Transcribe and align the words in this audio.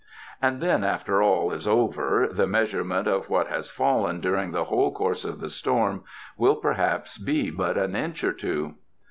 And 0.41 0.61
then, 0.61 0.83
after 0.83 1.21
all 1.21 1.51
is 1.51 1.67
over, 1.67 2.27
the 2.31 2.47
measurement 2.47 3.07
of 3.07 3.29
what 3.29 3.49
has 3.49 3.69
fallen 3.69 4.19
during 4.19 4.49
the 4.51 4.63
whole 4.63 4.91
course 4.91 5.23
of 5.23 5.39
the 5.41 5.49
storm, 5.51 6.05
will 6.37 6.55
perhaps 6.55 7.19
be 7.19 7.51
but 7.51 7.77
an 7.77 7.95
inch 7.95 8.23
or 8.23 8.33
two. 8.33 8.73